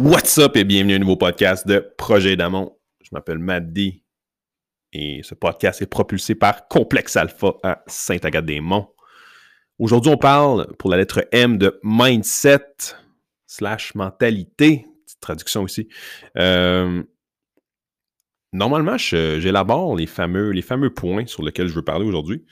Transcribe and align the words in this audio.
What's 0.00 0.38
up 0.38 0.56
et 0.56 0.64
bienvenue 0.64 0.94
à 0.94 0.96
un 0.96 0.98
nouveau 0.98 1.16
podcast 1.16 1.68
de 1.68 1.78
Projet 1.96 2.34
d'Amont. 2.34 2.76
Je 3.00 3.10
m'appelle 3.12 3.38
Matt 3.38 3.72
D 3.72 4.02
et 4.92 5.22
ce 5.22 5.36
podcast 5.36 5.82
est 5.82 5.86
propulsé 5.86 6.34
par 6.34 6.66
Complexe 6.66 7.16
Alpha 7.16 7.54
à 7.62 7.84
Saint-Agathe-des-Monts. 7.86 8.92
Aujourd'hui, 9.78 10.10
on 10.10 10.16
parle 10.16 10.74
pour 10.78 10.90
la 10.90 10.96
lettre 10.96 11.28
M 11.30 11.58
de 11.58 11.78
mindset 11.84 12.66
slash 13.46 13.94
mentalité. 13.94 14.84
Petite 15.04 15.20
traduction 15.20 15.62
aussi. 15.62 15.88
Euh, 16.38 17.04
normalement, 18.52 18.98
j'élabore 18.98 19.94
les 19.94 20.06
fameux, 20.06 20.50
les 20.50 20.62
fameux 20.62 20.92
points 20.92 21.26
sur 21.26 21.44
lesquels 21.44 21.68
je 21.68 21.74
veux 21.74 21.84
parler 21.84 22.04
aujourd'hui. 22.04 22.44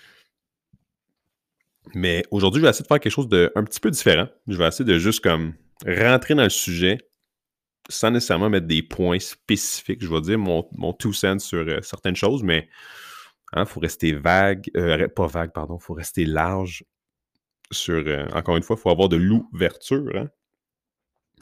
Mais 1.95 2.23
aujourd'hui, 2.31 2.61
je 2.61 2.67
vais 2.67 2.71
essayer 2.71 2.85
de 2.85 2.89
faire 2.89 3.01
quelque 3.01 3.13
chose 3.13 3.29
de 3.29 3.51
un 3.57 3.65
petit 3.65 3.81
peu 3.81 3.91
différent. 3.91 4.29
Je 4.47 4.57
vais 4.57 4.69
essayer 4.69 4.85
de 4.85 4.99
juste 4.99 5.25
comme 5.25 5.55
rentrer 5.85 6.37
dans 6.37 6.45
le 6.45 6.49
sujet 6.49 6.99
sans 7.89 8.11
nécessairement 8.11 8.50
mettre 8.50 8.67
des 8.67 8.82
points 8.82 9.18
spécifiques. 9.18 10.03
Je 10.03 10.09
vais 10.09 10.21
dire 10.21 10.39
mon, 10.39 10.68
mon 10.72 10.93
two 10.93 11.13
cents 11.13 11.39
sur 11.39 11.67
euh, 11.67 11.81
certaines 11.82 12.17
choses, 12.17 12.43
mais 12.43 12.68
il 13.55 13.61
hein, 13.61 13.64
faut 13.64 13.81
rester 13.81 14.13
vague, 14.13 14.71
euh, 14.77 15.08
pas 15.08 15.27
vague, 15.27 15.53
pardon, 15.53 15.79
il 15.81 15.85
faut 15.85 15.95
rester 15.95 16.25
large 16.25 16.85
sur, 17.71 18.03
euh, 18.07 18.27
encore 18.35 18.57
une 18.57 18.63
fois, 18.63 18.77
il 18.79 18.82
faut 18.82 18.91
avoir 18.91 19.08
de 19.08 19.17
l'ouverture. 19.17 20.11
Hein? 20.14 20.29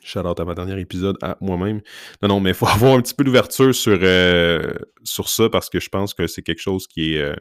Shout 0.02 0.20
out 0.20 0.40
à 0.40 0.44
ma 0.44 0.54
dernier 0.54 0.80
épisode 0.80 1.18
à 1.22 1.36
moi-même. 1.40 1.82
Non, 2.22 2.28
non, 2.28 2.40
mais 2.40 2.50
il 2.50 2.54
faut 2.54 2.66
avoir 2.68 2.94
un 2.94 3.02
petit 3.02 3.14
peu 3.14 3.24
d'ouverture 3.24 3.74
sur, 3.74 3.98
sur 5.04 5.28
ça 5.28 5.48
parce 5.50 5.68
que 5.68 5.78
je 5.78 5.88
pense 5.88 6.14
que 6.14 6.26
c'est 6.26 6.42
quelque 6.42 6.62
chose 6.62 6.86
qui 6.86 7.14
est. 7.14 7.36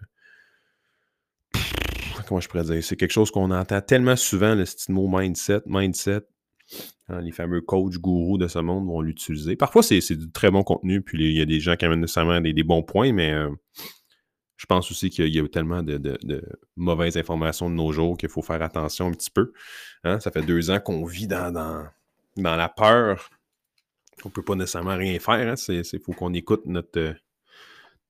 comment 2.27 2.41
je 2.41 2.49
pourrais 2.49 2.63
dire? 2.63 2.83
C'est 2.83 2.97
quelque 2.97 3.13
chose 3.13 3.31
qu'on 3.31 3.51
entend 3.51 3.81
tellement 3.81 4.17
souvent, 4.17 4.55
le 4.55 4.65
style 4.65 4.93
mot 4.93 5.07
mindset, 5.07 5.61
mindset. 5.67 6.23
Hein, 7.07 7.21
les 7.21 7.31
fameux 7.31 7.61
coachs 7.61 7.97
gourous 7.97 8.37
de 8.37 8.47
ce 8.47 8.59
monde 8.59 8.85
vont 8.85 9.01
l'utiliser. 9.01 9.55
Parfois, 9.55 9.81
c'est 9.81 10.15
du 10.15 10.31
très 10.31 10.51
bon 10.51 10.63
contenu, 10.63 11.01
puis 11.01 11.31
il 11.31 11.37
y 11.37 11.41
a 11.41 11.45
des 11.45 11.59
gens 11.59 11.75
qui 11.75 11.85
amènent 11.85 12.01
nécessairement 12.01 12.39
des, 12.39 12.63
bons 12.63 12.83
points, 12.83 13.11
mais 13.11 13.31
euh, 13.31 13.49
je 14.57 14.65
pense 14.65 14.91
aussi 14.91 15.09
qu'il 15.09 15.27
y, 15.27 15.39
a 15.39 15.47
tellement 15.47 15.81
de, 15.81 16.17
mauvaises 16.75 17.17
informations 17.17 17.69
de 17.69 17.75
nos 17.75 17.91
jours 17.91 18.17
qu'il 18.17 18.29
faut 18.29 18.41
faire 18.41 18.61
attention 18.61 19.07
un 19.07 19.11
petit 19.11 19.31
peu. 19.31 19.53
Hein. 20.03 20.19
Ça 20.19 20.31
fait 20.31 20.43
deux 20.43 20.69
ans 20.69 20.79
qu'on 20.79 21.05
vit 21.05 21.27
dans, 21.27 21.89
la 22.35 22.69
peur. 22.69 23.29
On 24.23 24.29
ne 24.29 24.33
peut 24.33 24.43
pas 24.43 24.55
nécessairement 24.55 24.97
rien 24.97 25.17
faire. 25.19 25.55
Il 25.69 25.79
hein. 25.79 25.99
faut 26.05 26.13
qu'on 26.13 26.33
écoute 26.33 26.63
notre, 26.65 27.15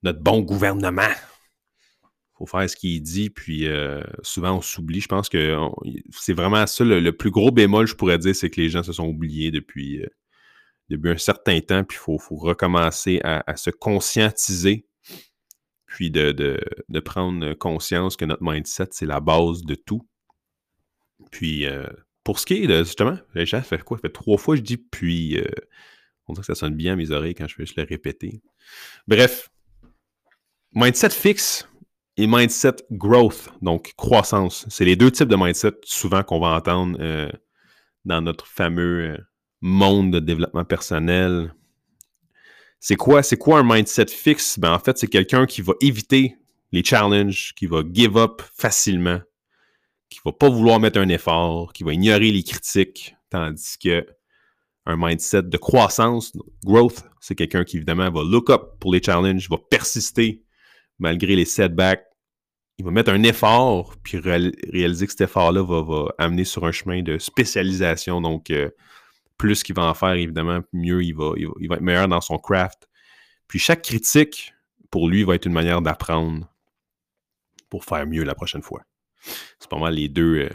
notre 0.04 0.20
bon 0.20 0.42
gouvernement 0.42 1.14
faut 2.40 2.45
faire 2.45 2.70
ce 2.70 2.76
qu'il 2.76 3.02
dit, 3.02 3.30
puis 3.30 3.68
euh, 3.68 4.02
souvent 4.23 4.58
on 4.58 4.62
s'oublie. 4.62 5.02
Je 5.02 5.08
pense 5.08 5.28
que 5.28 5.58
c'est 6.12 6.34
vraiment 6.34 6.66
ça 6.68 6.86
le, 6.86 7.12
plus 7.12 7.32
gros 7.32 7.52
bémol, 7.52 7.86
je 7.86 7.95
pourrais 7.95 8.18
dire, 8.18 8.36
c'est 8.36 8.50
que 8.50 8.62
les 8.62 8.70
gens 8.70 8.82
se 8.82 8.94
sont 8.94 9.08
oubliés 9.08 9.52
depuis, 9.52 10.02
euh, 10.02 10.08
depuis 10.90 11.12
un 11.12 11.17
certain 11.17 11.60
temps, 11.60 11.84
puis 11.84 11.98
il 11.98 12.20
faut, 12.20 12.36
recommencer 12.38 13.20
à, 13.23 13.56
se 13.58 13.70
conscientiser, 13.70 14.86
puis 15.86 16.12
de, 16.12 16.60
prendre 17.04 17.54
conscience 17.56 18.16
que 18.16 18.26
notre 18.26 18.44
mindset, 18.44 18.88
c'est 18.92 19.06
la 19.06 19.20
base 19.20 19.64
de 19.64 19.76
tout. 19.76 20.08
Puis 21.32 21.66
euh, 21.66 21.88
pour 22.23 22.40
ce 22.40 22.45
qui 22.45 22.64
est 22.64 22.67
de 22.67 22.84
justement, 22.84 23.17
ça 23.36 23.62
fait 23.62 23.84
quoi? 23.84 23.98
Ça 23.98 24.04
fait 24.04 24.14
trois 24.14 24.38
fois 24.38 24.56
je 24.56 24.62
dis 24.62 24.78
puis 24.78 25.38
on 26.28 26.34
dirait 26.34 26.44
que 26.44 26.54
ça 26.54 26.56
sonne 26.56 26.76
bien 26.76 26.94
à 26.94 26.95
mes 26.95 27.12
oreilles 27.12 27.36
quand 27.36 27.48
je 27.48 27.56
fais 27.56 27.66
juste 27.66 27.76
le 27.76 27.84
répéter. 27.84 28.42
Bref, 29.08 29.50
mindset 30.73 31.10
fixe, 31.10 31.67
et 32.18 32.28
mindset 32.28 32.76
growth, 32.92 33.50
donc 33.62 33.94
croissance. 33.96 34.66
C'est 34.70 34.86
les 34.86 34.96
deux 34.96 35.12
types 35.12 35.30
de 35.30 35.36
mindset 35.36 35.74
souvent 35.84 36.24
qu'on 36.24 36.40
va 36.40 36.50
entendre 36.50 36.98
euh, 37.00 37.30
dans 38.06 38.22
notre 38.22 38.46
fameux 38.46 39.12
euh, 39.12 39.18
monde 39.62 40.12
de 40.12 40.20
développement 40.20 40.66
personnel. 40.66 41.54
C'est 42.80 42.96
quoi, 42.96 43.24
c'est 43.24 43.38
quoi 43.38 43.60
un 43.60 43.64
mindset 43.64 44.08
fixe? 44.08 44.60
Ben, 44.60 44.74
en 44.74 44.80
fait, 44.80 44.98
c'est 44.98 45.08
quelqu'un 45.08 45.46
qui 45.46 45.62
va 45.62 45.74
éviter 45.82 46.36
les 46.72 46.84
challenges, 46.84 47.54
qui 47.56 47.67
va 47.67 47.82
give 47.92 48.17
up 48.17 48.42
facilement, 48.56 49.20
qui 50.10 50.20
va 50.23 50.32
pas 50.32 50.50
vouloir 50.50 50.80
mettre 50.80 51.00
un 51.00 51.10
effort, 51.10 51.73
qui 51.73 51.83
va 51.83 51.94
ignorer 51.94 52.32
les 52.32 52.44
critiques, 52.44 53.16
tandis 53.30 53.78
que 53.78 54.06
un 54.86 54.98
mindset 54.98 55.44
de 55.44 55.58
croissance, 55.58 56.33
growth, 56.64 57.04
c'est 57.20 57.36
quelqu'un 57.36 57.64
qui 57.64 57.78
évidemment 57.78 58.10
va 58.10 58.23
look 58.23 58.50
up 58.50 58.80
pour 58.80 58.94
les 58.94 59.04
challenges, 59.04 59.50
va 59.50 59.58
persister 59.70 60.44
malgré 60.98 61.36
les 61.36 61.45
setbacks, 61.45 62.06
il 62.80 62.86
va 62.86 62.92
mettre 62.92 63.12
un 63.12 63.23
effort, 63.23 63.94
puis 64.04 64.20
réaliser 64.20 65.06
que 65.06 65.12
cet 65.12 65.22
effort-là 65.22 65.62
va, 65.64 66.14
amener 66.17 66.45
sur 66.45 66.66
un 66.66 66.72
chemin 66.72 67.04
de 67.04 67.17
spécialisation. 67.17 68.22
Donc, 68.22 68.50
euh, 68.52 68.70
plus 69.38 69.64
qu'il 69.64 69.76
va 69.76 69.84
en 69.84 69.94
faire, 69.94 70.14
évidemment, 70.14 70.62
mieux 70.72 71.04
il 71.04 71.14
va, 71.14 71.34
il 71.36 71.68
va, 71.68 71.76
être 71.76 71.82
meilleur 71.82 72.08
dans 72.08 72.22
son 72.22 72.38
craft. 72.38 72.88
Puis 73.50 73.60
chaque 73.60 73.82
critique, 73.82 74.54
pour 74.92 75.10
lui, 75.10 75.26
va 75.26 75.36
être 75.36 75.45
une 75.45 75.54
manière 75.54 75.82
d'apprendre 75.82 76.48
pour 77.70 77.84
faire 77.84 78.08
mieux 78.08 78.23
la 78.23 78.34
prochaine 78.34 78.64
fois. 78.64 78.82
C'est 79.60 79.70
pas 79.70 79.78
mal 79.78 79.95
les 79.95 80.08
deux, 80.08 80.45
euh, 80.45 80.50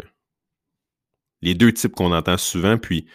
les 1.42 1.54
deux 1.54 1.74
types 1.74 1.94
qu'on 1.94 2.10
entend 2.10 2.38
souvent. 2.38 2.78
Puis, 2.78 3.06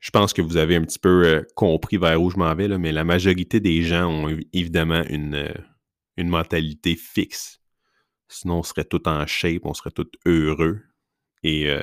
je 0.00 0.10
pense 0.10 0.32
que 0.32 0.42
vous 0.42 0.56
avez 0.56 0.74
un 0.74 0.82
petit 0.82 0.98
peu 0.98 1.24
euh, 1.24 1.42
compris 1.54 1.98
vers 1.98 2.20
où 2.20 2.30
je 2.30 2.36
m'en 2.36 2.52
vais, 2.56 2.66
mais 2.78 2.90
la 2.90 3.04
majorité 3.04 3.60
des 3.60 3.82
gens 3.82 4.10
ont 4.10 4.36
évidemment 4.52 5.04
une 5.08 6.28
mentalité 6.28 6.96
fixe 6.96 7.60
Sinon, 8.34 8.58
on 8.58 8.62
serait 8.64 8.84
tout 8.84 9.06
en 9.06 9.24
shape, 9.28 9.64
on 9.64 9.74
serait 9.74 9.92
tout 9.92 10.10
heureux 10.26 10.80
et 11.44 11.70
euh, 11.70 11.82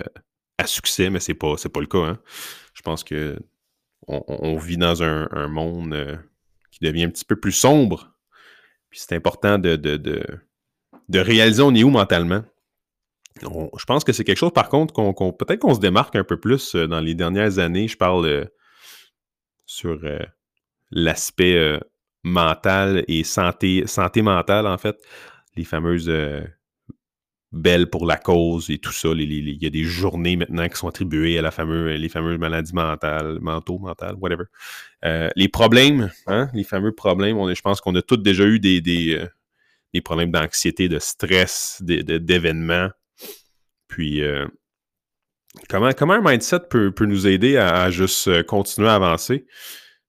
à 0.57 0.67
succès, 0.67 1.09
mais 1.09 1.22
c'est 1.22 1.34
pas, 1.34 1.56
pas 1.56 1.79
le 1.79 1.85
cas. 1.85 2.00
Hein. 2.00 2.19
Je 2.73 2.81
pense 2.81 3.06
que 3.06 3.39
on, 4.07 4.57
vit 4.57 4.75
dans 4.75 5.01
un, 5.01 5.47
monde 5.47 5.94
euh, 5.94 6.17
qui 6.72 6.79
devient 6.84 7.06
un 7.06 7.09
petit 7.09 7.23
peu 7.23 7.38
plus 7.38 7.53
sombre. 7.53 8.11
Puis 8.90 9.00
c'est 9.00 9.16
important 9.16 9.59
de, 9.59 9.78
de, 9.78 10.25
réaliser 11.13 11.61
on 11.61 11.73
est 11.73 11.84
où 11.84 11.90
mentalement. 11.90 12.44
je 13.41 13.85
pense 13.85 14.03
que 14.03 14.11
c'est 14.11 14.25
quelque 14.25 14.38
chose, 14.38 14.51
par 14.51 14.67
contre, 14.67 14.94
qu'on, 14.94 15.31
peut-être 15.31 15.59
qu'on 15.59 15.75
se 15.75 15.79
démarque 15.79 16.17
un 16.17 16.25
peu 16.25 16.38
plus 16.38 16.75
euh, 16.75 16.85
dans 16.85 17.00
les 17.00 17.16
dernières 17.16 17.59
années. 17.59 17.88
Je 17.88 17.95
parle 17.95 18.50
sur 19.66 20.01
l'aspect 20.90 21.79
mental 22.23 23.06
et 23.07 23.23
santé, 23.23 23.88
santé 23.88 24.22
mentale, 24.22 24.67
en 24.67 24.78
fait 24.78 25.01
les 25.56 25.63
fameuses 25.63 26.09
euh, 26.09 26.41
belles 27.51 27.89
pour 27.89 28.06
la 28.06 28.17
cause 28.17 28.69
et 28.69 28.78
tout 28.78 28.94
ça. 28.94 29.09
Il 29.09 29.63
y 29.63 29.66
a 29.66 29.69
des 29.69 29.84
journées 29.84 30.38
maintenant 30.38 30.67
qui 30.67 30.78
sont 30.78 30.88
attribuées 30.88 31.38
à 31.38 31.41
la 31.41 31.51
fameuse, 31.51 32.00
les 32.00 32.09
fameuses 32.09 32.38
maladies 32.38 32.73
mentales, 32.73 33.39
mentaux, 33.41 33.79
mentales, 33.79 34.16
whatever. 34.16 34.45
Euh, 35.03 35.29
les 35.35 35.50
problèmes, 35.50 36.11
hein, 36.28 36.50
les 36.53 36.63
fameux 36.63 36.94
problèmes, 36.94 37.53
je 37.53 37.61
pense 37.61 37.81
qu'on 37.81 37.95
a 37.95 38.01
tous 38.01 38.17
déjà 38.17 38.45
eu 38.45 38.59
des, 38.59 38.79
des, 38.79 39.16
euh, 39.16 40.01
problèmes 40.01 40.31
d'anxiété, 40.31 40.88
de 40.88 41.00
stress, 41.00 41.81
d'événements. 41.81 42.90
Puis, 43.90 44.22
comment, 45.67 45.91
comment 45.91 46.13
un 46.13 46.22
mindset 46.22 46.61
peut, 46.69 46.94
nous 47.01 47.28
aider 47.28 47.57
à, 47.57 47.91
juste 47.91 48.44
continuer 48.44 48.88
à 48.88 48.95
avancer? 48.95 49.45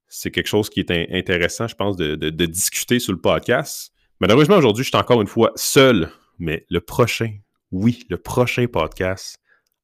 C'est 0.07 0.31
quelque 0.31 0.47
chose 0.47 0.71
qui 0.71 0.79
est 0.79 0.91
intéressant, 1.13 1.67
je 1.67 1.75
pense, 1.75 1.97
de 1.97 2.47
discuter 2.47 3.01
sur 3.01 3.13
le 3.13 3.21
podcast. 3.21 3.93
Malheureusement, 4.23 4.57
aujourd'hui, 4.57 4.85
je 4.85 4.89
suis 4.91 4.97
encore 4.97 5.21
une 5.21 5.27
fois 5.27 5.51
seul, 5.57 6.09
mais 6.39 6.65
le 6.71 6.81
prochain, 6.81 7.39
oui, 7.73 8.07
le 8.09 8.19
prochain 8.19 8.69
podcast, 8.69 9.41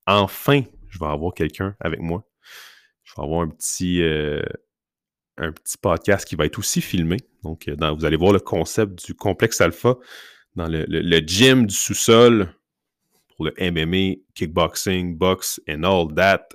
enfin, 0.07 0.63
je 0.87 1.01
vais 1.01 1.07
avoir 1.07 1.35
quelqu'un 1.35 1.75
avec 1.81 1.99
moi. 1.99 2.25
Je 3.03 3.15
vais 3.17 3.25
avoir 3.25 3.41
un 3.41 3.49
petit, 3.49 4.01
euh, 4.01 4.41
un 5.39 5.51
petit 5.51 5.77
podcast 5.77 6.25
qui 6.25 6.37
va 6.37 6.47
être 6.47 6.57
aussi 6.57 6.81
filmé. 6.81 7.17
Donc, 7.43 7.67
euh, 7.67 7.75
vous 7.97 8.05
allez 8.05 8.17
voir 8.17 8.33
le 8.33 8.39
concept 8.39 9.05
du 9.07 9.13
complexe 9.13 9.61
alpha 9.61 9.97
dans 10.55 10.69
le, 10.69 11.19
gym 11.27 11.67
du 11.67 11.75
sous-sol 11.75 12.55
pour 13.35 13.45
le 13.45 13.55
MMA, 13.59 14.21
kickboxing, 14.37 15.19
box 15.19 15.61
and 15.69 15.83
all 15.83 16.15
that. 16.15 16.47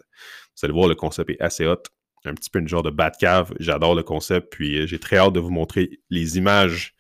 Vous 0.56 0.64
allez 0.64 0.74
voir, 0.74 0.88
le 0.88 0.96
concept 0.96 1.32
est 1.32 1.42
assez 1.42 1.68
hot. 1.68 1.84
Un 2.24 2.34
petit 2.34 2.50
peu 2.50 2.60
une 2.60 2.70
genre 2.70 2.84
de 2.84 2.96
cave. 3.20 3.54
J'adore 3.60 3.94
le 3.94 4.04
concept. 4.04 4.54
Puis 4.54 4.80
euh, 4.80 4.88
j'ai 4.88 5.00
très 5.00 5.18
hâte 5.18 5.34
de 5.34 5.42
vous 5.42 5.52
montrer 5.52 6.00
les 6.10 6.38
images 6.38 6.96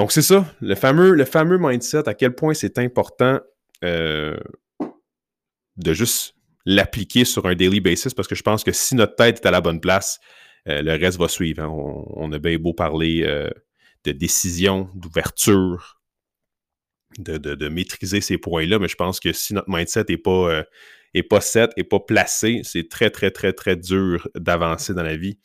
donc, 0.00 0.12
c'est 0.12 0.22
ça, 0.22 0.50
le 0.62 0.74
fameux, 0.76 1.12
le 1.12 1.26
fameux 1.26 1.58
mindset, 1.58 2.08
à 2.08 2.14
quel 2.14 2.34
point 2.34 2.54
c'est 2.54 2.78
important 2.78 3.38
euh, 3.84 4.34
de 5.76 5.92
juste 5.92 6.36
l'appliquer 6.64 7.26
sur 7.26 7.44
un 7.44 7.54
daily 7.54 7.80
basis, 7.80 8.14
parce 8.14 8.26
que 8.26 8.34
je 8.34 8.42
pense 8.42 8.64
que 8.64 8.72
si 8.72 8.94
notre 8.94 9.14
tête 9.14 9.44
est 9.44 9.46
à 9.46 9.50
la 9.50 9.60
bonne 9.60 9.78
place, 9.78 10.18
euh, 10.68 10.80
le 10.80 10.92
reste 10.92 11.18
va 11.18 11.28
suivre. 11.28 11.62
Hein. 11.62 11.68
On, 11.68 12.32
a 12.32 12.38
bien 12.38 12.56
beau 12.56 12.72
parler 12.72 13.24
euh, 13.26 13.50
de 14.04 14.12
décision, 14.12 14.88
d'ouverture, 14.94 16.00
de, 17.18 17.68
maîtriser 17.68 18.22
ces 18.22 18.38
points-là, 18.38 18.78
mais 18.78 18.88
je 18.88 18.96
pense 18.96 19.20
que 19.20 19.34
si 19.34 19.52
notre 19.52 19.68
mindset 19.68 20.06
n'est 20.08 20.16
pas, 20.16 20.64
est 21.12 21.22
pas 21.24 21.42
set, 21.42 21.72
n'est 21.76 21.84
pas 21.84 22.00
placé, 22.00 22.62
c'est 22.64 22.88
très, 22.88 23.10
très, 23.10 23.30
très, 23.30 23.52
très 23.52 23.76
dur 23.76 24.26
d'avancer 24.34 24.94
dans 24.94 25.02
la 25.02 25.18
vie. 25.18 25.38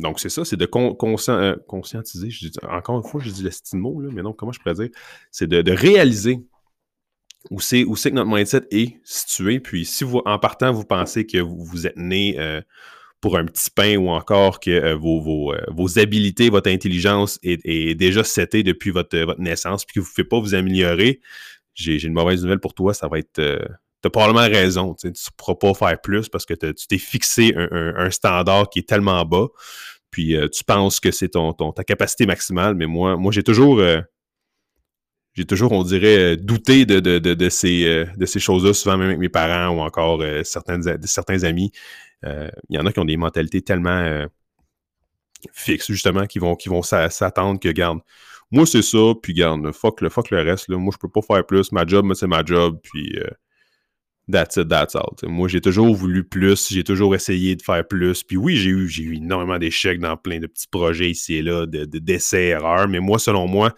Donc, 0.00 0.20
c'est 0.20 0.28
ça, 0.28 0.44
c'est 0.44 0.56
de 0.56 0.68
euh, 0.74 1.56
conscientiser. 1.66 2.28
encore 2.68 2.96
une 2.98 3.04
fois, 3.04 3.20
je 3.22 3.30
dis 3.30 3.42
le 3.42 3.78
mot, 3.78 4.00
là, 4.00 4.10
mais 4.12 4.22
non, 4.22 4.32
comment 4.32 4.52
je 4.52 4.60
pourrais 4.60 4.74
dire? 4.74 4.88
C'est 5.30 5.48
de, 5.48 5.72
réaliser 5.72 6.44
où 7.50 7.60
c'est 7.60 7.84
que 7.84 8.14
notre 8.14 8.30
mindset 8.30 8.66
est 8.70 8.98
situé. 9.04 9.60
Puis 9.60 9.84
si 9.84 10.04
vous, 10.04 10.20
en 10.24 10.38
partant, 10.38 10.72
vous 10.72 10.84
pensez 10.84 11.26
que 11.26 11.38
vous, 11.38 11.86
êtes 11.86 11.96
né 11.96 12.38
euh, 12.38 12.60
pour 13.20 13.38
un 13.38 13.46
petit 13.46 13.70
pain 13.70 13.96
ou 13.96 14.08
encore 14.10 14.60
que 14.60 14.70
euh, 14.70 14.96
vos, 14.96 15.20
vos, 15.20 15.54
vos, 15.68 15.98
habilités, 15.98 16.50
votre 16.50 16.70
intelligence 16.70 17.38
est, 17.42 17.94
déjà 17.94 18.24
setée 18.24 18.62
depuis 18.62 18.90
votre, 18.90 19.18
votre 19.18 19.40
naissance, 19.40 19.84
puis 19.84 19.94
que 19.94 20.00
vous 20.00 20.06
ne 20.06 20.14
pouvez 20.14 20.28
pas 20.28 20.40
vous 20.40 20.54
améliorer, 20.54 21.20
j'ai 21.74 22.02
une 22.04 22.12
mauvaise 22.12 22.42
nouvelle 22.42 22.60
pour 22.60 22.74
toi, 22.74 22.92
ça 22.92 23.08
va 23.08 23.18
être. 23.18 23.40
Tu 24.02 24.06
as 24.06 24.10
probablement 24.10 24.46
raison. 24.46 24.94
Tu 24.94 25.08
ne 25.08 25.12
pourras 25.36 25.54
pas 25.54 25.74
faire 25.74 26.00
plus 26.00 26.28
parce 26.28 26.46
que 26.46 26.54
tu 26.54 26.86
t'es 26.86 26.98
fixé 26.98 27.54
un, 27.56 28.10
standard 28.10 28.70
qui 28.70 28.80
est 28.80 28.88
tellement 28.88 29.24
bas. 29.24 29.48
Puis 30.10 30.36
tu 30.52 30.64
penses 30.64 31.00
que 31.00 31.10
c'est 31.10 31.28
ton, 31.30 31.52
ta 31.52 31.84
capacité 31.84 32.26
maximale, 32.26 32.74
mais 32.74 32.86
moi, 32.86 33.16
moi 33.16 33.32
j'ai 33.32 33.42
toujours 33.42 33.80
j'ai 35.34 35.44
toujours, 35.44 35.72
on 35.72 35.84
dirait, 35.84 36.34
euh, 36.34 36.36
douté 36.36 36.86
de, 36.86 37.00
de, 37.00 37.18
de, 37.18 37.48
ces, 37.48 37.84
euh, 37.84 38.04
de 38.16 38.26
ces 38.26 38.40
choses-là, 38.40 38.74
souvent 38.74 38.96
même 38.96 39.08
avec 39.08 39.18
mes 39.18 39.28
parents 39.28 39.74
ou 39.76 39.80
encore 39.80 40.20
euh, 40.22 40.42
certains, 40.44 40.86
amis. 41.44 41.72
Il 42.22 42.50
y 42.68 42.78
en 42.78 42.86
a 42.86 42.92
qui 42.92 42.98
ont 42.98 43.04
des 43.04 43.16
mentalités 43.16 43.62
tellement 43.62 44.26
fixes, 45.54 45.90
justement, 45.90 46.26
qui 46.26 46.38
vont, 46.38 46.54
qui 46.54 46.68
vont 46.68 46.82
s'attendre 46.82 47.58
que, 47.58 47.70
garde, 47.70 48.00
moi, 48.50 48.66
c'est 48.66 48.82
ça, 48.82 49.14
puis 49.22 49.32
garde, 49.32 49.72
fuck 49.72 50.02
le, 50.02 50.10
fuck 50.10 50.30
le 50.30 50.42
reste, 50.42 50.68
là. 50.68 50.76
moi, 50.76 50.92
je 50.92 50.98
peux 50.98 51.08
pas 51.08 51.22
faire 51.22 51.46
plus, 51.46 51.72
ma 51.72 51.86
job, 51.86 52.12
c'est 52.14 52.26
ma 52.26 52.44
job, 52.44 52.78
puis 52.82 53.18
that's 54.30 54.56
it, 54.56 54.68
that's 54.68 54.94
all. 54.94 55.14
Moi, 55.22 55.48
j'ai 55.48 55.60
toujours 55.60 55.94
voulu 55.94 56.24
plus, 56.24 56.72
j'ai 56.72 56.84
toujours 56.84 57.14
essayé 57.14 57.56
de 57.56 57.62
faire 57.62 57.86
plus, 57.86 58.22
puis 58.22 58.36
oui, 58.36 58.56
j'ai 58.56 58.70
eu, 58.70 58.88
eu 58.88 59.16
énormément 59.16 59.58
d'échecs 59.58 60.00
dans 60.00 60.16
plein 60.16 60.38
de 60.38 60.46
petits 60.46 60.68
projets 60.68 61.10
ici 61.10 61.36
et 61.36 61.42
là, 61.42 61.66
d'essais, 61.66 62.48
erreurs, 62.48 62.88
mais 62.88 63.00
moi, 63.00 63.18
selon 63.18 63.46
moi, 63.46 63.74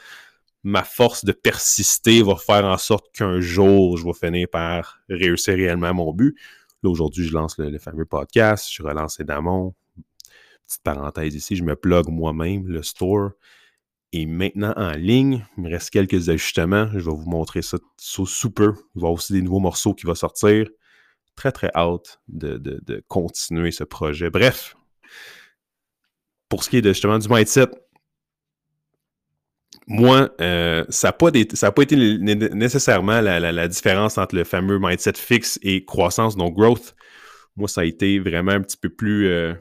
ma 0.64 0.84
force 0.84 1.24
de 1.24 1.32
persister 1.32 2.22
va 2.22 2.36
faire 2.36 2.64
en 2.64 2.78
sorte 2.78 3.12
qu'un 3.14 3.40
jour, 3.40 3.96
je 3.96 4.04
vais 4.04 4.12
finir 4.12 4.48
par 4.50 4.98
réussir 5.08 5.54
réellement 5.54 5.92
mon 5.94 6.12
but. 6.12 6.36
Là, 6.82 6.90
aujourd'hui, 6.90 7.24
je 7.24 7.32
lance 7.32 7.58
le, 7.58 7.78
fameux 7.78 8.04
podcast, 8.04 8.68
je 8.72 8.82
relance 8.82 9.18
Damon. 9.20 9.74
Petite 10.66 10.82
parenthèse 10.82 11.34
ici, 11.34 11.56
je 11.56 11.64
me 11.64 11.76
plug 11.76 12.08
moi-même, 12.08 12.66
le 12.68 12.82
store 12.82 13.30
est 14.12 14.26
maintenant 14.26 14.72
en 14.76 14.92
ligne. 14.92 15.44
Il 15.56 15.64
me 15.64 15.70
reste 15.70 15.90
quelques 15.90 16.28
ajustements. 16.28 16.88
Je 16.92 16.98
vais 16.98 17.16
vous 17.16 17.28
montrer 17.28 17.62
ça 17.62 17.78
sous 17.96 18.50
peu. 18.50 18.64
Il 18.64 18.68
va 18.68 18.74
y 18.74 18.98
avoir 18.98 19.12
aussi 19.12 19.32
des 19.32 19.42
nouveaux 19.42 19.60
morceaux 19.60 19.94
qui 19.94 20.06
vont 20.06 20.14
sortir. 20.14 20.68
Très, 21.34 21.52
très 21.52 21.70
hâte 21.74 22.20
de, 22.28 22.58
de 22.58 23.02
continuer 23.08 23.70
ce 23.70 23.84
projet. 23.84 24.28
Bref, 24.28 24.76
pour 26.48 26.62
ce 26.62 26.68
qui 26.68 26.76
est 26.76 26.84
justement 26.84 27.18
du 27.18 27.28
mindset, 27.28 27.68
moi, 29.86 30.30
euh, 30.40 30.84
ça 30.88 31.08
n'a 31.08 31.12
pas, 31.12 31.30
pas, 31.30 31.82
été 31.82 31.96
nécessairement 31.96 33.20
la, 33.20 33.68
différence 33.68 34.18
entre 34.18 34.36
le 34.36 34.44
fameux 34.44 34.78
mindset 34.78 35.14
fixe 35.14 35.58
et 35.62 35.84
croissance, 35.84 36.36
donc 36.36 36.54
growth. 36.54 36.94
Moi, 37.56 37.68
ça 37.68 37.82
a 37.82 37.84
été 37.84 38.18
vraiment 38.18 38.52
un 38.52 38.60
petit 38.60 38.76
peu 38.76 38.88
plus, 38.88 39.26
euh, 39.26 39.54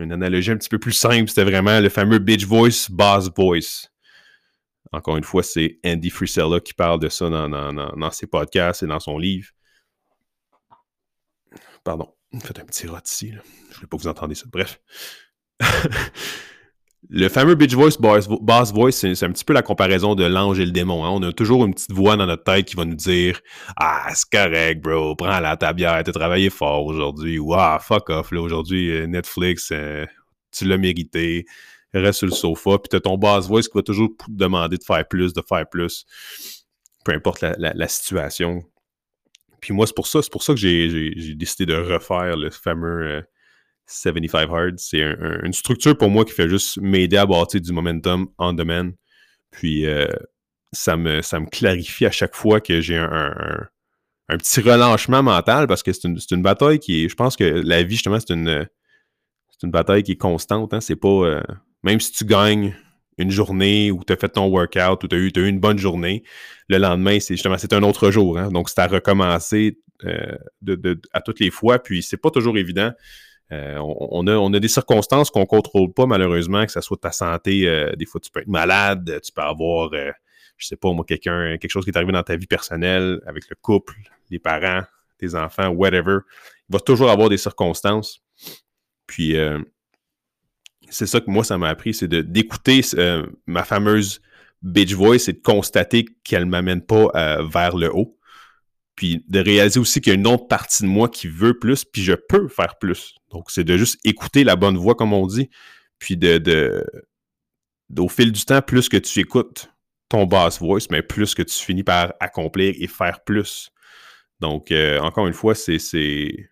une 0.00 0.12
analogie 0.12 0.50
un 0.50 0.56
petit 0.56 0.68
peu 0.68 0.78
plus 0.78 0.92
simple. 0.92 1.28
C'était 1.28 1.44
vraiment 1.44 1.80
le 1.80 1.88
fameux 1.88 2.18
bitch 2.18 2.44
voice, 2.44 2.88
boss 2.90 3.30
voice. 3.36 3.88
Encore 4.92 5.16
une 5.16 5.24
fois, 5.24 5.42
c'est 5.42 5.78
Andy 5.84 6.10
Frisella 6.10 6.60
qui 6.60 6.74
parle 6.74 6.98
de 7.00 7.08
ça 7.08 7.28
dans, 7.30 8.10
ses 8.10 8.26
podcasts 8.26 8.82
et 8.82 8.86
dans 8.86 9.00
son 9.00 9.18
livre. 9.18 9.48
Pardon, 11.84 12.12
faites 12.42 12.58
un 12.58 12.64
petit 12.64 12.86
rot 12.86 12.98
ici. 13.04 13.30
Je 13.30 13.36
ne 13.36 13.74
voulais 13.74 13.86
pas 13.86 13.96
que 13.96 14.02
vous 14.02 14.08
entendiez 14.08 14.34
ça. 14.34 14.46
Bref. 14.50 14.80
Le 17.08 17.28
fameux 17.28 17.54
Bitch 17.54 17.74
Voice, 17.74 17.96
Boss, 17.98 18.72
Voice, 18.72 18.92
c'est 18.92 19.22
un 19.22 19.32
petit 19.32 19.44
peu 19.44 19.54
la 19.54 19.62
comparaison 19.62 20.14
de 20.14 20.24
l'ange 20.24 20.60
et 20.60 20.66
le 20.66 20.70
démon. 20.70 21.04
Hein. 21.04 21.10
On 21.10 21.22
a 21.22 21.32
toujours 21.32 21.64
une 21.64 21.72
petite 21.72 21.92
voix 21.92 22.16
dans 22.16 22.26
notre 22.26 22.44
tête 22.44 22.66
qui 22.66 22.76
va 22.76 22.84
nous 22.84 22.94
dire 22.94 23.40
Ah, 23.76 24.08
c'est 24.14 24.28
correct, 24.30 24.82
bro, 24.82 25.16
prends-la 25.16 25.56
ta 25.56 25.72
bière, 25.72 26.02
t'as 26.04 26.12
travaillé 26.12 26.50
fort 26.50 26.84
aujourd'hui. 26.84 27.38
Ou 27.38 27.54
Ah, 27.54 27.78
fuck 27.80 28.10
off, 28.10 28.30
là, 28.32 28.40
aujourd'hui, 28.42 28.90
euh, 28.90 29.06
Netflix, 29.06 29.70
euh, 29.72 30.04
tu 30.52 30.66
l'as 30.66 30.76
mérité, 30.76 31.46
reste 31.94 32.18
sur 32.18 32.26
le 32.26 32.34
sofa. 32.34 32.78
Puis 32.78 32.90
t'as 32.90 33.00
ton 33.00 33.16
Boss 33.16 33.48
Voice 33.48 33.62
qui 33.62 33.76
va 33.76 33.82
toujours 33.82 34.10
te 34.18 34.24
demander 34.28 34.76
de 34.76 34.84
faire 34.84 35.06
plus, 35.08 35.32
de 35.32 35.42
faire 35.48 35.66
plus, 35.68 36.04
peu 37.04 37.12
importe 37.12 37.40
la, 37.40 37.88
situation. 37.88 38.62
Puis 39.60 39.72
moi, 39.72 39.86
c'est 39.86 39.96
pour 39.96 40.06
ça, 40.06 40.20
c'est 40.22 40.30
pour 40.32 40.42
ça 40.42 40.52
que 40.52 40.60
j'ai 40.60 41.34
décidé 41.34 41.64
de 41.64 41.76
refaire 41.76 42.36
le 42.36 42.50
fameux. 42.50 43.06
Euh, 43.06 43.22
75 43.90 44.48
Hard. 44.50 44.78
C'est 44.78 45.02
une 45.42 45.52
structure 45.52 45.96
pour 45.96 46.10
moi 46.10 46.24
qui 46.24 46.32
fait 46.32 46.48
juste 46.48 46.78
m'aider 46.80 47.16
à 47.16 47.26
bâtir 47.26 47.60
du 47.60 47.72
momentum 47.72 48.28
on 48.38 48.52
demand. 48.52 48.90
Puis 49.50 49.86
euh, 49.86 50.06
ça, 50.72 50.96
me, 50.96 51.22
ça 51.22 51.40
me 51.40 51.46
clarifie 51.46 52.06
à 52.06 52.10
chaque 52.10 52.34
fois 52.34 52.60
que 52.60 52.80
j'ai 52.80 52.96
un, 52.96 53.68
petit 54.28 54.60
relâchement 54.60 55.22
mental 55.22 55.66
parce 55.66 55.82
que 55.82 55.92
c'est 55.92 56.04
une, 56.04 56.42
bataille 56.42 56.78
qui 56.78 57.04
est. 57.04 57.08
Je 57.08 57.16
pense 57.16 57.36
que 57.36 57.44
la 57.44 57.82
vie, 57.82 57.96
justement, 57.96 58.20
c'est 58.20 58.32
une, 58.32 58.66
une 59.62 59.70
bataille 59.70 60.04
qui 60.04 60.12
est 60.12 60.16
constante. 60.16 60.72
Hein. 60.72 60.80
C'est 60.80 60.96
pas. 60.96 61.08
Euh, 61.08 61.42
même 61.82 61.98
si 61.98 62.12
tu 62.12 62.24
gagnes 62.24 62.76
une 63.18 63.30
journée 63.30 63.90
où 63.90 64.02
tu 64.04 64.12
as 64.12 64.16
fait 64.16 64.28
ton 64.28 64.46
workout 64.46 65.02
ou 65.02 65.08
tu 65.08 65.16
as, 65.16 65.18
eu, 65.18 65.48
une 65.48 65.58
bonne 65.58 65.78
journée, 65.78 66.22
le 66.68 66.78
lendemain, 66.78 67.18
c'est 67.20 67.34
justement 67.34 67.58
c'est 67.58 67.72
un 67.72 67.82
autre 67.82 68.10
jour. 68.10 68.38
Hein. 68.38 68.50
Donc, 68.50 68.70
c'est 68.70 68.80
à 68.80 68.86
recommencer 68.86 69.78
euh, 70.04 70.36
à 71.12 71.20
toutes 71.20 71.40
les 71.40 71.50
fois. 71.50 71.80
Puis 71.80 72.02
c'est 72.02 72.16
pas 72.16 72.30
toujours 72.30 72.56
évident. 72.56 72.92
Euh, 73.52 73.78
on, 73.80 74.26
a, 74.26 74.60
des 74.60 74.68
circonstances 74.68 75.30
qu'on 75.30 75.44
contrôle 75.44 75.92
pas, 75.92 76.06
malheureusement, 76.06 76.64
que 76.64 76.72
ce 76.72 76.80
soit 76.80 76.98
ta 76.98 77.10
santé. 77.10 77.68
Euh, 77.68 77.92
des 77.96 78.06
fois, 78.06 78.20
tu 78.20 78.30
peux 78.30 78.40
être 78.40 78.48
malade, 78.48 79.20
tu 79.24 79.32
peux 79.32 79.42
avoir, 79.42 79.92
euh, 79.92 80.12
je 80.56 80.66
sais 80.66 80.76
pas, 80.76 80.92
moi, 80.92 81.04
quelqu'un, 81.04 81.56
quelque 81.58 81.70
chose 81.70 81.84
qui 81.84 81.90
est 81.90 81.96
arrivé 81.96 82.12
dans 82.12 82.22
ta 82.22 82.36
vie 82.36 82.46
personnelle, 82.46 83.20
avec 83.26 83.48
le 83.48 83.56
couple, 83.60 83.94
les 84.30 84.38
parents, 84.38 84.82
tes 85.18 85.34
enfants, 85.34 85.68
whatever. 85.68 86.18
Il 86.68 86.74
va 86.74 86.80
toujours 86.80 87.10
avoir 87.10 87.28
des 87.28 87.38
circonstances. 87.38 88.22
Puis, 89.06 89.36
c'est 90.88 91.06
ça 91.06 91.20
que 91.20 91.28
moi, 91.28 91.42
ça 91.42 91.58
m'a 91.58 91.68
appris, 91.68 91.92
c'est 91.92 92.06
d'écouter 92.08 92.82
ma 93.46 93.64
fameuse 93.64 94.20
bitch 94.62 94.92
voice 94.92 95.28
et 95.28 95.32
de 95.32 95.40
constater 95.42 96.04
qu'elle 96.22 96.44
ne 96.44 96.50
m'amène 96.50 96.82
pas 96.82 97.10
vers 97.42 97.76
le 97.76 97.92
haut 97.92 98.19
puis 99.00 99.24
de 99.28 99.40
réaliser 99.40 99.80
aussi 99.80 100.02
qu'il 100.02 100.12
y 100.12 100.14
a 100.14 100.18
une 100.18 100.26
autre 100.26 100.46
partie 100.46 100.82
de 100.82 100.88
moi 100.88 101.08
qui 101.08 101.26
veut 101.26 101.58
plus, 101.58 101.86
puis 101.86 102.02
je 102.02 102.12
peux 102.12 102.48
faire 102.48 102.76
plus. 102.76 103.14
Donc, 103.30 103.50
c'est 103.50 103.64
de 103.64 103.78
juste 103.78 103.98
écouter 104.04 104.44
la 104.44 104.56
bonne 104.56 104.76
voix, 104.76 104.94
comme 104.94 105.14
on 105.14 105.26
dit, 105.26 105.48
puis 105.98 106.18
de, 106.18 106.84
au 107.98 108.10
fil 108.10 108.30
du 108.30 108.44
temps, 108.44 108.60
plus 108.60 108.90
que 108.90 108.98
tu 108.98 109.20
écoutes 109.20 109.72
ton 110.10 110.26
bass 110.26 110.58
voice, 110.58 110.88
mais 110.90 111.00
plus 111.00 111.34
que 111.34 111.40
tu 111.40 111.54
finis 111.54 111.82
par 111.82 112.12
accomplir 112.20 112.74
et 112.78 112.88
faire 112.88 113.24
plus. 113.24 113.70
Donc, 114.38 114.70
euh, 114.70 115.00
encore 115.00 115.26
une 115.26 115.32
fois, 115.32 115.54
c'est, 115.54 115.78
des 115.78 116.50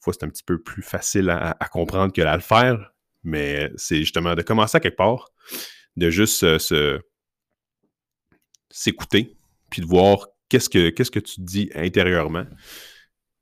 fois, 0.00 0.14
c'est 0.14 0.24
un 0.24 0.30
petit 0.30 0.42
peu 0.42 0.56
plus 0.56 0.82
facile 0.82 1.28
à, 1.28 1.68
comprendre 1.70 2.14
que 2.14 2.22
à 2.22 2.34
le 2.34 2.40
faire, 2.40 2.94
mais 3.24 3.70
c'est 3.76 3.98
justement 3.98 4.34
de 4.34 4.40
commencer 4.40 4.78
à 4.78 4.80
quelque 4.80 4.96
part, 4.96 5.28
de 5.98 6.08
juste 6.08 6.56
se, 6.56 6.98
s'écouter, 8.70 9.36
puis 9.68 9.82
de 9.82 9.86
voir 9.86 10.28
qu'est-ce 10.48 10.68
que, 10.68 10.90
qu'est-ce 10.90 11.10
que 11.10 11.20
tu 11.20 11.40
dis 11.40 11.70
intérieurement? 11.74 12.44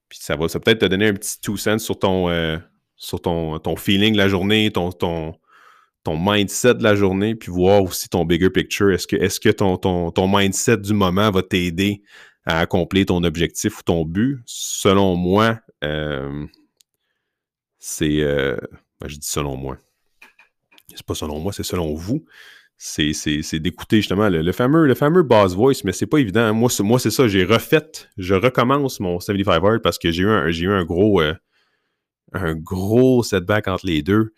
Puis 0.09 0.18
ça 0.21 0.37
va, 0.37 0.49
ça 0.49 0.61
peut-être 0.61 0.80
te 0.80 0.87
donner 0.87 1.09
un 1.09 1.14
petit 1.14 1.40
two 1.40 1.56
cents 1.56 1.78
sur 1.78 1.99
ton, 1.99 2.28
euh, 2.28 2.59
sur 2.97 3.21
ton, 3.21 3.59
ton 3.59 3.76
feeling 3.76 4.12
de 4.12 4.18
la 4.18 4.28
journée, 4.28 4.71
ton, 4.71 4.92
ton, 4.92 5.35
ton 6.04 6.18
mindset 6.18 6.75
de 6.75 6.82
la 6.82 6.94
journée, 6.94 7.35
puis 7.35 7.50
voir 7.50 7.82
aussi 7.82 8.09
ton 8.09 8.25
bigger 8.25 8.50
picture. 8.50 8.90
Est-ce 8.92 9.06
que, 9.06 9.16
est-ce 9.16 9.40
que 9.40 9.49
ton, 9.49 9.76
ton, 9.76 10.11
ton 10.11 10.28
mindset 10.28 10.78
du 10.78 10.94
moment 10.94 11.30
va 11.30 11.42
t'aider 11.42 12.02
à 12.44 12.61
accomplir 12.61 13.06
ton 13.06 13.23
objectif 13.25 13.78
ou 13.78 13.82
ton 13.82 14.04
but? 14.04 14.40
Selon 14.44 15.16
moi, 15.16 15.61
euh, 15.85 16.47
c'est. 17.78 18.21
Euh, 18.21 18.56
ben, 19.00 19.09
je 19.09 19.16
dis 19.16 19.26
selon 19.26 19.56
moi. 19.56 19.78
C'est 20.94 21.06
pas 21.06 21.14
selon 21.14 21.38
moi, 21.40 21.52
c'est 21.52 21.62
selon 21.62 21.94
vous 21.94 22.25
c'est 22.84 23.60
d'écouter 23.60 23.98
justement 23.98 24.28
le, 24.28 24.52
fameux, 24.52 24.86
le 24.88 24.94
fameux 24.96 25.22
boss 25.22 25.54
voice, 25.54 25.82
mais 25.84 25.92
c'est 25.92 26.06
pas 26.06 26.18
évident. 26.18 26.52
Moi, 26.52 26.68
moi 26.80 26.98
c'est 26.98 27.12
ça, 27.12 27.28
j'ai 27.28 27.44
refait, 27.44 28.08
je 28.18 28.34
recommence 28.34 28.98
mon 28.98 29.20
75 29.20 29.60
Hard 29.62 29.82
parce 29.82 29.98
que 29.98 30.10
j'ai 30.10 30.24
eu, 30.24 30.28
un, 30.28 30.48
eu 30.48 30.68
un 30.68 30.84
gros 30.84 31.20
euh, 31.22 31.32
un 32.32 32.54
gros 32.56 33.22
setback 33.22 33.68
entre 33.68 33.86
les 33.86 34.02
deux. 34.02 34.34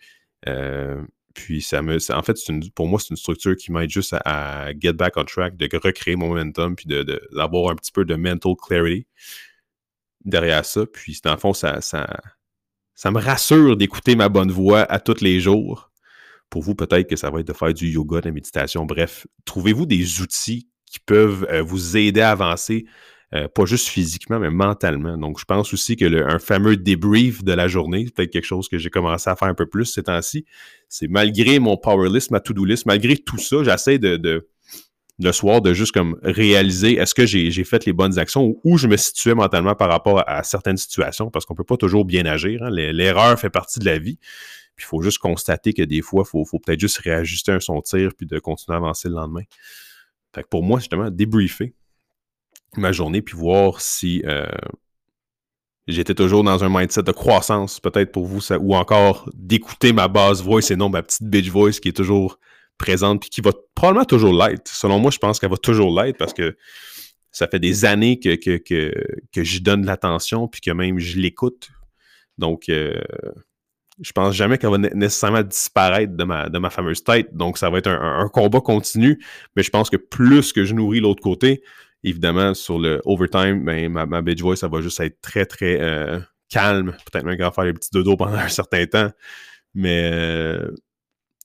Euh, 0.47 1.01
puis 1.33 1.61
ça 1.61 1.81
me. 1.81 1.97
En 2.13 2.21
fait, 2.21 2.37
pour 2.75 2.87
moi, 2.87 2.99
c'est 2.99 3.09
une 3.09 3.17
structure 3.17 3.55
qui 3.55 3.71
m'aide 3.71 3.89
juste 3.89 4.15
à, 4.25 4.69
get 4.79 4.93
back 4.93 5.17
on 5.17 5.25
track, 5.25 5.57
de 5.57 5.67
recréer 5.77 6.15
mon 6.15 6.27
momentum, 6.27 6.75
puis 6.75 6.85
d'avoir 6.85 7.71
un 7.71 7.75
petit 7.75 7.91
peu 7.91 8.05
de 8.05 8.15
mental 8.15 8.53
clarity 8.61 9.07
derrière 10.23 10.65
ça. 10.65 10.85
Puis 10.85 11.19
dans 11.23 11.33
le 11.33 11.39
fond, 11.39 11.53
ça, 11.53 11.81
ça, 11.81 12.07
ça 12.93 13.09
me 13.09 13.19
rassure 13.19 13.75
d'écouter 13.75 14.15
ma 14.15 14.29
bonne 14.29 14.51
voix 14.51 14.81
à 14.81 14.99
tous 14.99 15.21
les 15.21 15.39
jours 15.39 15.91
pour 16.49 16.61
vous, 16.61 16.75
peut-être 16.75 17.09
que 17.09 17.15
ça 17.15 17.29
va 17.29 17.39
être 17.39 17.47
de 17.47 17.53
faire 17.53 17.73
du 17.73 17.87
yoga, 17.87 18.21
de 18.21 18.27
la 18.27 18.31
méditation. 18.31 18.85
Bref, 18.85 19.27
trouvez-vous 19.45 19.85
des 19.85 20.21
outils 20.21 20.67
qui 20.85 20.99
peuvent 20.99 21.45
euh, 21.49 21.61
vous 21.61 21.97
aider 21.97 22.21
à 22.21 22.31
avancer, 22.31 22.85
euh, 23.33 23.47
pas 23.47 23.65
juste 23.65 23.87
physiquement, 23.87 24.39
mais 24.39 24.49
mentalement? 24.49 25.17
Donc, 25.17 25.39
je 25.39 25.45
pense 25.45 25.73
aussi 25.73 25.95
que 25.95 26.05
un 26.23 26.39
fameux 26.39 26.77
débrief 26.77 27.43
de 27.43 27.53
la 27.53 27.67
journée, 27.67 28.05
peut-être 28.15 28.31
quelque 28.31 28.45
chose 28.45 28.69
que 28.69 28.77
j'ai 28.77 28.89
commencé 28.89 29.29
à 29.29 29.35
faire 29.35 29.47
un 29.47 29.53
peu 29.53 29.65
plus 29.65 29.85
ces 29.85 30.03
temps-ci. 30.03 30.45
C'est 30.87 31.07
malgré 31.07 31.59
mon 31.59 31.75
power 31.75 32.09
list, 32.09 32.31
ma 32.31 32.39
to-do 32.39 32.63
list, 32.63 32.85
malgré 32.85 33.17
tout 33.17 33.37
ça, 33.37 33.63
j'essaie 33.63 33.99
de, 33.99 34.47
le 35.19 35.31
soir 35.31 35.61
de 35.61 35.73
juste 35.73 35.93
comme 35.93 36.19
réaliser 36.23 36.95
est-ce 36.95 37.15
que 37.15 37.25
j'ai 37.25 37.63
fait 37.63 37.85
les 37.85 37.93
bonnes 37.93 38.19
actions 38.19 38.43
ou 38.43 38.61
où 38.63 38.77
je 38.77 38.87
me 38.87 38.97
situais 38.97 39.33
mentalement 39.33 39.75
par 39.75 39.89
rapport 39.89 40.23
à, 40.27 40.43
certaines 40.43 40.77
situations 40.77 41.29
parce 41.29 41.45
qu'on 41.45 41.55
peut 41.55 41.63
pas 41.63 41.77
toujours 41.77 42.05
bien 42.05 42.25
agir. 42.25 42.63
Hein. 42.63 42.69
L'erreur 42.69 43.39
fait 43.39 43.49
partie 43.49 43.79
de 43.79 43.85
la 43.85 43.97
vie. 43.97 44.17
Puis 44.75 44.85
il 44.85 44.89
faut 44.89 45.01
juste 45.01 45.19
constater 45.19 45.73
que 45.73 45.83
des 45.83 46.01
fois, 46.01 46.23
il 46.25 46.29
faut, 46.29 46.43
faut 46.43 46.59
peut-être 46.59 46.81
juste 46.81 46.97
réajuster 46.97 47.53
un 47.53 47.61
son 47.61 47.81
tir 47.81 48.11
puis 48.17 48.27
de 48.27 48.39
continuer 48.39 48.75
à 48.75 48.77
avancer 48.77 49.07
le 49.07 49.15
lendemain. 49.15 49.43
Pour 50.49 50.63
moi, 50.63 50.79
justement, 50.79 51.09
débriefer 51.09 51.73
ma 52.75 52.91
journée 52.91 53.21
puis 53.21 53.37
voir 53.37 53.79
si 53.79 54.21
euh, 54.25 54.45
j'étais 55.87 56.13
toujours 56.13 56.43
dans 56.43 56.61
un 56.63 56.69
mindset 56.69 57.03
de 57.03 57.11
croissance, 57.13 57.79
peut-être 57.79 58.11
pour 58.11 58.25
vous, 58.25 58.41
ça, 58.41 58.59
ou 58.59 58.75
encore 58.75 59.29
d'écouter 59.33 59.93
ma 59.93 60.09
base 60.09 60.43
voice 60.43 60.71
et 60.71 60.75
non 60.75 60.89
ma 60.89 61.03
petite 61.03 61.23
bitch 61.23 61.49
voice 61.49 61.79
qui 61.81 61.87
est 61.87 61.95
toujours 61.95 62.37
présente 62.77 63.21
puis 63.21 63.29
qui 63.29 63.41
va 63.41 63.51
probablement 63.73 64.05
toujours 64.05 64.33
l'être. 64.33 64.67
Selon 64.67 64.99
moi, 64.99 65.11
je 65.11 65.17
pense 65.17 65.39
qu'elle 65.39 65.49
va 65.49 65.57
toujours 65.57 65.99
l'être 65.99 66.17
parce 66.17 66.33
que 66.33 66.55
ça 67.31 67.47
fait 67.47 67.59
des 67.59 67.85
années 67.85 68.19
que, 68.19 68.35
que, 68.35 68.57
que, 68.57 68.93
que 69.33 69.43
j'y 69.43 69.61
donne 69.61 69.81
de 69.81 69.87
l'attention 69.87 70.47
puis 70.47 70.61
que 70.61 70.71
même 70.71 70.99
je 70.99 71.19
l'écoute. 71.19 71.69
Donc, 72.37 72.69
euh, 72.69 73.01
je 74.01 74.11
pense 74.11 74.35
jamais 74.35 74.57
qu'elle 74.57 74.71
va 74.71 74.77
nécessairement 74.77 75.43
disparaître 75.43 76.15
de 76.15 76.23
ma, 76.23 76.49
de 76.49 76.57
ma 76.59 76.69
fameuse 76.69 77.03
tête. 77.03 77.35
Donc, 77.35 77.57
ça 77.57 77.69
va 77.69 77.77
être 77.77 77.89
un, 77.89 78.27
combat 78.29 78.59
continu. 78.59 79.23
Mais 79.55 79.63
je 79.63 79.69
pense 79.69 79.89
que 79.89 79.97
plus 79.97 80.51
que 80.51 80.65
je 80.65 80.73
nourris 80.73 80.99
l'autre 80.99 81.21
côté, 81.21 81.63
évidemment, 82.03 82.53
sur 82.53 82.77
le 82.77 83.01
overtime, 83.05 83.63
ben, 83.63 83.89
ma, 83.89 84.05
ma 84.05 84.21
bitch 84.21 84.41
voice, 84.41 84.57
ça 84.57 84.67
va 84.67 84.81
juste 84.81 84.99
être 84.99 85.21
très, 85.21 85.45
très 85.45 85.79
euh, 85.79 86.19
calme. 86.49 86.95
Peut-être 87.11 87.25
même 87.25 87.37
qu'elle 87.37 87.45
va 87.45 87.51
faire 87.51 87.63
les 87.63 87.73
petits 87.73 87.91
dodos 87.91 88.17
pendant 88.17 88.37
un 88.37 88.49
certain 88.49 88.85
temps. 88.85 89.11
Mais 89.73 90.09
euh, 90.13 90.71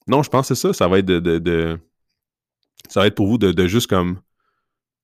non, 0.07 0.23
je 0.23 0.29
pense 0.29 0.49
que 0.49 0.55
c'est 0.55 0.61
ça. 0.67 0.73
Ça 0.73 0.87
va 0.87 0.99
être 0.99 1.05
de, 1.05 1.79
Ça 2.89 3.01
va 3.01 3.07
être 3.07 3.15
pour 3.15 3.27
vous 3.27 3.37
de, 3.37 3.67
juste 3.67 3.87
comme 3.87 4.19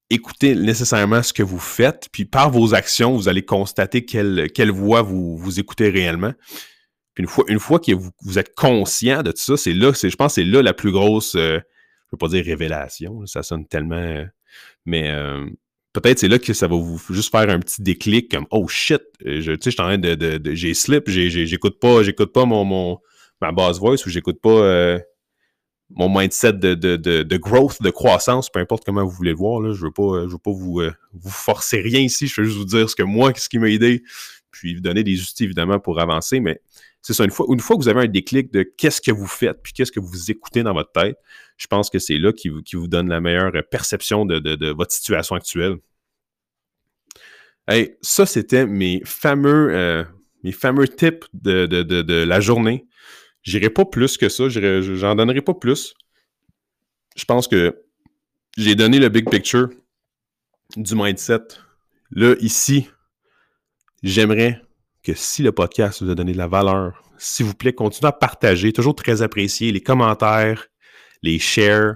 écouter 0.10 0.56
nécessairement 0.56 1.22
ce 1.22 1.34
que 1.34 1.44
vous 1.44 1.60
faites, 1.60 2.08
puis 2.12 2.24
par 2.24 2.50
vos 2.50 2.74
actions, 2.74 3.16
vous 3.16 3.28
allez 3.28 3.44
constater 3.44 4.06
quelle, 4.06 4.50
quelle 4.54 4.72
voix 4.72 5.02
vous, 5.02 5.38
vous 5.38 5.60
écoutez 5.60 5.90
réellement 5.90 6.34
une 7.18 7.28
fois, 7.28 7.46
une 7.48 7.60
fois 7.60 7.80
que 7.80 7.92
vous, 7.92 8.40
êtes 8.40 8.56
conscient 8.56 9.24
de 9.24 9.32
tout 9.32 9.42
ça, 9.42 9.58
c'est 9.58 9.74
là, 9.74 9.92
je 9.92 10.16
pense 10.16 10.36
que 10.36 10.42
c'est 10.42 10.48
là 10.48 10.62
la 10.62 10.74
plus 10.74 10.92
grosse, 10.92 11.36
euh, 11.36 11.40
je 11.50 11.56
ne 11.56 11.60
veux 12.14 12.18
pas 12.20 12.28
dire 12.28 12.46
révélation, 12.46 13.26
ça 13.26 13.44
sonne 13.44 13.68
tellement, 13.68 13.96
euh, 13.96 14.26
mais 14.86 15.10
euh, 15.10 15.46
peut-être 15.94 16.20
c'est 16.20 16.28
là 16.28 16.40
que 16.40 16.54
ça 16.54 16.68
va 16.68 16.76
vous 16.76 17.02
juste 17.10 17.32
faire 17.32 17.50
un 17.50 17.60
petit 17.60 17.82
déclic 17.82 18.32
comme 18.32 18.46
oh 18.52 18.68
shit, 18.68 19.02
je, 19.26 19.54
tu 19.54 19.58
sais, 19.64 19.72
je 19.72 19.82
en 19.82 19.86
train 19.86 19.98
de, 19.98 20.16
de, 20.16 20.54
j'ai 20.54 20.74
slip, 20.74 21.10
j'écoute 21.10 21.80
pas, 21.80 22.04
j'écoute 22.04 22.32
pas 22.32 22.46
mon, 22.46 22.64
mon, 22.64 23.00
ma 23.42 23.52
base 23.52 23.80
voice 23.80 24.06
ou 24.06 24.10
j'écoute 24.10 24.40
pas 24.42 25.00
mon 25.90 26.10
mindset 26.10 26.54
de, 26.54 26.74
de, 26.74 27.38
growth, 27.38 27.82
de 27.82 27.90
croissance, 27.90 28.50
peu 28.50 28.60
importe 28.60 28.84
comment 28.86 29.04
vous 29.04 29.12
voulez 29.12 29.32
le 29.32 29.38
voir. 29.38 29.62
Là, 29.62 29.74
je 29.74 29.86
veux 29.86 29.92
pas, 29.92 30.24
je 30.26 30.32
veux 30.32 30.38
pas 30.38 30.52
vous, 30.52 30.82
vous 31.14 31.30
forcer 31.30 31.80
rien 31.80 32.02
ici. 32.02 32.28
Je 32.28 32.42
veux 32.42 32.48
juste 32.48 32.58
vous 32.58 32.66
dire 32.66 32.90
ce 32.90 32.96
que 32.96 33.04
moi, 33.04 33.32
ce 33.36 33.48
qui 33.48 33.58
m'a 33.58 33.70
aidé, 33.70 34.04
puis 34.52 34.76
vous 34.76 34.82
donner 34.82 35.04
des 35.04 35.22
outils 35.22 35.46
évidemment 35.46 35.80
pour 35.80 36.00
avancer. 36.00 36.40
Mais 36.40 36.62
c'est 37.02 37.14
ça, 37.14 37.24
une 37.24 37.32
fois, 37.32 37.46
une 37.50 37.60
fois 37.60 37.78
que 37.78 37.82
vous 37.82 37.88
avez 37.88 38.02
un 38.02 38.08
déclic 38.08 38.52
de 38.52 38.64
qu'est-ce 38.64 39.02
que 39.02 39.12
vous 39.12 39.28
faites, 39.28 39.62
puis 39.64 39.72
qu'est-ce 39.72 39.92
que 39.92 40.00
vous 40.00 40.30
écoutez 40.30 40.64
dans 40.64 40.74
votre 40.74 40.92
tête, 40.92 41.18
je 41.56 41.68
pense 41.68 41.90
que 41.90 42.00
c'est 42.00 42.18
là 42.18 42.34
qui, 42.34 42.52
qui, 42.64 42.76
vous 42.76 42.88
donne 42.88 43.08
la 43.08 43.22
meilleure 43.22 43.52
perception 43.72 44.26
de, 44.26 44.72
votre 44.74 44.92
situation 44.92 45.36
actuelle. 45.36 45.78
Hey, 47.68 47.96
ça, 48.02 48.26
c'était 48.26 48.66
mes 48.66 49.02
fameux, 49.06 49.74
euh, 49.74 50.04
mes 50.44 50.52
fameux 50.52 50.88
tips 50.88 51.28
de, 51.34 52.24
la 52.24 52.40
journée. 52.40 52.86
J'irai 53.48 53.70
pas 53.70 53.86
plus 53.86 54.18
que 54.18 54.28
ça, 54.28 54.50
j'en 54.50 55.16
donnerai 55.16 55.42
pas 55.42 55.54
plus. 55.54 55.94
Je 57.16 57.24
pense 57.24 57.48
que 57.48 57.82
j'ai 58.58 58.76
donné 58.76 59.00
le 59.00 59.08
big 59.08 59.30
picture 59.30 59.70
du 60.76 60.96
mindset. 60.96 61.40
Là, 62.12 62.36
ici, 62.42 62.90
j'aimerais 64.04 64.62
que 65.02 65.14
si 65.14 65.44
le 65.44 65.54
podcast 65.54 66.04
vous 66.04 66.10
a 66.10 66.16
donné 66.16 66.34
de 66.34 66.38
la 66.38 66.48
valeur, 66.48 67.02
s'il 67.18 67.46
vous 67.46 67.54
plaît, 67.54 67.72
continuez 67.72 68.10
à 68.10 68.12
partager. 68.12 68.74
Toujours 68.74 68.96
très 68.96 69.22
apprécié. 69.22 69.72
Les 69.72 69.82
commentaires, 69.82 70.68
les 71.24 71.40
shares, 71.40 71.96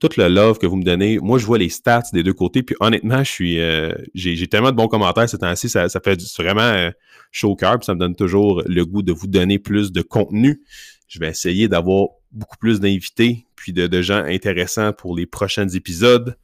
tout 0.00 0.10
le 0.16 0.28
love 0.28 0.58
que 0.58 0.66
vous 0.66 0.76
me 0.76 0.84
donnez. 0.84 1.18
Moi, 1.18 1.38
je 1.38 1.46
vois 1.46 1.58
les 1.58 1.68
stats 1.68 2.04
des 2.12 2.22
deux 2.22 2.32
côtés. 2.32 2.62
Puis 2.62 2.76
honnêtement, 2.80 3.24
je 3.24 3.30
suis, 3.30 3.60
euh, 3.60 3.92
j'ai, 4.14 4.46
tellement 4.46 4.70
de 4.70 4.76
bons 4.76 4.88
commentaires 4.88 5.28
ces 5.28 5.38
temps-ci. 5.38 5.68
Ça, 5.68 5.88
fait 5.88 6.20
vraiment 6.38 6.60
euh, 6.60 6.90
chaud 7.32 7.50
au 7.50 7.56
cœur. 7.56 7.78
Puis 7.78 7.86
ça 7.86 7.94
me 7.94 7.98
donne 7.98 8.14
toujours 8.14 8.62
le 8.66 8.84
goût 8.84 9.02
de 9.02 9.12
vous 9.12 9.26
donner 9.26 9.58
plus 9.58 9.92
de 9.92 10.02
contenu. 10.02 10.62
Je 11.08 11.18
vais 11.18 11.28
essayer 11.28 11.68
d'avoir 11.68 12.08
beaucoup 12.30 12.58
plus 12.58 12.80
d'invités 12.80 13.46
puis 13.56 13.72
de, 13.72 13.86
de 13.86 14.02
gens 14.02 14.22
intéressants 14.24 14.92
pour 14.92 15.16
les 15.16 15.26
prochains 15.26 15.68
épisodes. 15.68 16.36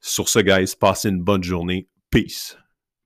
Sur 0.00 0.28
ce, 0.28 0.38
guys, 0.38 0.74
passez 0.78 1.08
une 1.08 1.22
bonne 1.22 1.42
journée. 1.42 1.88
Peace. 2.10 2.56